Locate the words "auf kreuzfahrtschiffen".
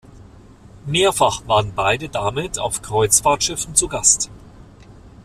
2.57-3.75